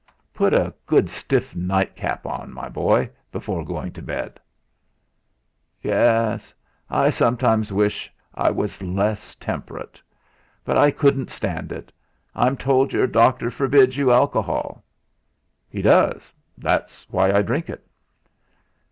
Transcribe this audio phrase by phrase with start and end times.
[0.33, 4.39] "Put a good stiff nightcap on, my boy, before going to bed."
[5.79, 6.55] "Yes;
[6.89, 10.01] I sometimes wish I was less temperate.
[10.65, 11.91] But I couldn't stand it.
[12.33, 14.83] I'm told your doctor forbids you alcohol."
[15.69, 16.33] "He does.
[16.57, 17.85] That's why I drink it."